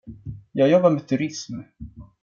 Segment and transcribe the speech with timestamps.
[0.51, 1.53] Jag jobbar med turism.